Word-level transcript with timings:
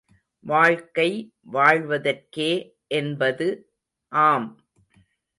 வாழ்க்கை 0.45 1.09
வாழ்வதற்கே 1.51 2.49
என்பது, 2.91 3.47
ஆம்! 4.11 4.47